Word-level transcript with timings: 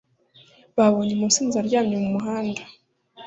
Babonye 0.77 1.11
umusinzi 1.13 1.55
aryamye 1.61 1.95
mumuhanda. 2.03 2.61